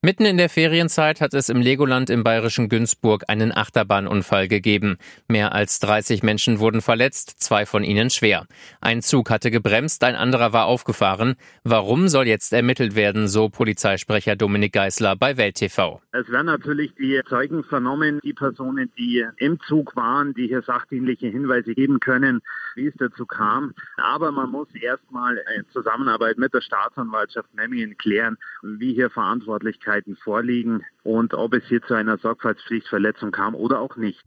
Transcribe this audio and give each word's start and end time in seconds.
Mitten 0.00 0.26
in 0.26 0.36
der 0.36 0.48
Ferienzeit 0.48 1.20
hat 1.20 1.34
es 1.34 1.48
im 1.48 1.60
Legoland 1.60 2.08
im 2.08 2.22
bayerischen 2.22 2.68
Günzburg 2.68 3.24
einen 3.26 3.50
Achterbahnunfall 3.50 4.46
gegeben. 4.46 4.96
Mehr 5.26 5.52
als 5.52 5.80
30 5.80 6.22
Menschen 6.22 6.60
wurden 6.60 6.82
verletzt, 6.82 7.42
zwei 7.42 7.66
von 7.66 7.82
ihnen 7.82 8.08
schwer. 8.08 8.46
Ein 8.80 9.02
Zug 9.02 9.28
hatte 9.28 9.50
gebremst, 9.50 10.04
ein 10.04 10.14
anderer 10.14 10.52
war 10.52 10.66
aufgefahren. 10.66 11.34
Warum 11.64 12.06
soll 12.06 12.28
jetzt 12.28 12.52
ermittelt 12.52 12.94
werden, 12.94 13.26
so 13.26 13.48
Polizeisprecher 13.48 14.36
Dominik 14.36 14.72
Geisler 14.72 15.16
bei 15.16 15.36
Welt 15.36 15.56
TV. 15.56 16.00
Es 16.12 16.30
werden 16.30 16.46
natürlich 16.46 16.94
die 16.94 17.20
Zeugen 17.28 17.64
vernommen, 17.64 18.20
die 18.22 18.34
Personen, 18.34 18.92
die 18.96 19.26
im 19.38 19.58
Zug 19.66 19.96
waren, 19.96 20.32
die 20.32 20.46
hier 20.46 20.62
sachdienliche 20.62 21.26
Hinweise 21.26 21.74
geben 21.74 21.98
können, 21.98 22.40
wie 22.76 22.86
es 22.86 22.94
dazu 22.98 23.26
kam. 23.26 23.74
Aber 23.96 24.30
man 24.30 24.52
muss 24.52 24.68
erstmal 24.76 25.42
in 25.56 25.64
Zusammenarbeit 25.72 26.38
mit 26.38 26.54
der 26.54 26.60
Staatsanwaltschaft 26.60 27.52
Memmingen 27.52 27.98
klären, 27.98 28.36
wie 28.62 28.94
hier 28.94 29.10
Verantwortlichkeit 29.10 29.87
Möglichkeiten 29.88 30.16
vorliegen 30.16 30.84
und 31.02 31.34
ob 31.34 31.54
es 31.54 31.64
hier 31.68 31.82
zu 31.82 31.94
einer 31.94 32.18
Sorgfaltspflichtverletzung 32.18 33.30
kam 33.30 33.54
oder 33.54 33.80
auch 33.80 33.96
nicht. 33.96 34.20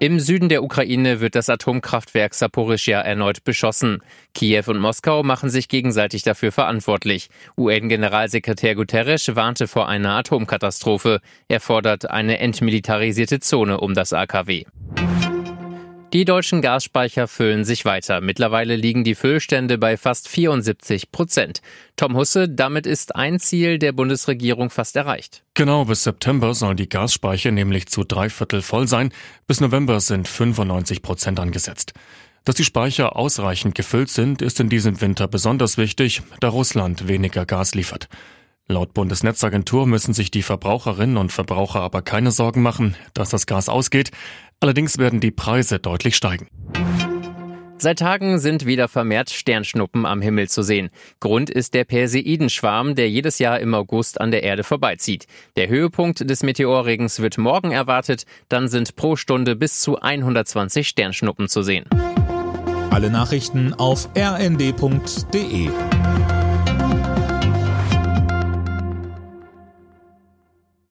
Im 0.00 0.20
Süden 0.20 0.48
der 0.48 0.62
Ukraine 0.62 1.20
wird 1.20 1.34
das 1.34 1.48
Atomkraftwerk 1.48 2.32
Saporischia 2.32 3.00
erneut 3.00 3.42
beschossen. 3.42 3.98
Kiew 4.32 4.62
und 4.68 4.78
Moskau 4.78 5.24
machen 5.24 5.50
sich 5.50 5.68
gegenseitig 5.68 6.22
dafür 6.22 6.52
verantwortlich. 6.52 7.30
UN-Generalsekretär 7.56 8.76
Guterres 8.76 9.34
warnte 9.34 9.66
vor 9.66 9.88
einer 9.88 10.10
Atomkatastrophe. 10.10 11.20
Er 11.48 11.58
fordert 11.58 12.08
eine 12.08 12.38
entmilitarisierte 12.38 13.40
Zone 13.40 13.80
um 13.80 13.94
das 13.94 14.12
AKW. 14.12 14.66
Die 16.14 16.24
deutschen 16.24 16.62
Gasspeicher 16.62 17.28
füllen 17.28 17.66
sich 17.66 17.84
weiter. 17.84 18.22
Mittlerweile 18.22 18.76
liegen 18.76 19.04
die 19.04 19.14
Füllstände 19.14 19.76
bei 19.76 19.98
fast 19.98 20.26
74 20.28 21.12
Prozent. 21.12 21.60
Tom 21.96 22.16
Husse, 22.16 22.48
damit 22.48 22.86
ist 22.86 23.14
ein 23.14 23.38
Ziel 23.38 23.78
der 23.78 23.92
Bundesregierung 23.92 24.70
fast 24.70 24.96
erreicht. 24.96 25.42
Genau, 25.52 25.84
bis 25.84 26.04
September 26.04 26.54
sollen 26.54 26.78
die 26.78 26.88
Gasspeicher 26.88 27.50
nämlich 27.50 27.88
zu 27.88 28.04
drei 28.04 28.30
Viertel 28.30 28.62
voll 28.62 28.88
sein. 28.88 29.12
Bis 29.46 29.60
November 29.60 30.00
sind 30.00 30.26
95 30.28 31.02
Prozent 31.02 31.38
angesetzt. 31.40 31.92
Dass 32.46 32.54
die 32.54 32.64
Speicher 32.64 33.14
ausreichend 33.16 33.74
gefüllt 33.74 34.08
sind, 34.08 34.40
ist 34.40 34.60
in 34.60 34.70
diesem 34.70 35.02
Winter 35.02 35.28
besonders 35.28 35.76
wichtig, 35.76 36.22
da 36.40 36.48
Russland 36.48 37.06
weniger 37.06 37.44
Gas 37.44 37.74
liefert. 37.74 38.08
Laut 38.70 38.92
Bundesnetzagentur 38.92 39.86
müssen 39.86 40.12
sich 40.12 40.30
die 40.30 40.42
Verbraucherinnen 40.42 41.16
und 41.16 41.32
Verbraucher 41.32 41.80
aber 41.80 42.02
keine 42.02 42.30
Sorgen 42.30 42.60
machen, 42.60 42.96
dass 43.14 43.30
das 43.30 43.46
Gas 43.46 43.70
ausgeht. 43.70 44.10
Allerdings 44.60 44.98
werden 44.98 45.20
die 45.20 45.30
Preise 45.30 45.78
deutlich 45.78 46.16
steigen. 46.16 46.48
Seit 47.78 48.00
Tagen 48.00 48.38
sind 48.38 48.66
wieder 48.66 48.88
vermehrt 48.88 49.30
Sternschnuppen 49.30 50.04
am 50.04 50.20
Himmel 50.20 50.48
zu 50.48 50.62
sehen. 50.62 50.90
Grund 51.20 51.48
ist 51.48 51.72
der 51.72 51.84
Perseidenschwarm, 51.84 52.94
der 52.94 53.08
jedes 53.08 53.38
Jahr 53.38 53.58
im 53.60 53.72
August 53.72 54.20
an 54.20 54.32
der 54.32 54.42
Erde 54.42 54.64
vorbeizieht. 54.64 55.26
Der 55.56 55.68
Höhepunkt 55.68 56.28
des 56.28 56.42
Meteorregens 56.42 57.20
wird 57.20 57.38
morgen 57.38 57.70
erwartet, 57.70 58.26
dann 58.50 58.68
sind 58.68 58.96
pro 58.96 59.16
Stunde 59.16 59.56
bis 59.56 59.80
zu 59.80 59.98
120 59.98 60.88
Sternschnuppen 60.88 61.48
zu 61.48 61.62
sehen. 61.62 61.86
Alle 62.90 63.10
Nachrichten 63.10 63.72
auf 63.72 64.10
rnd.de 64.14 65.70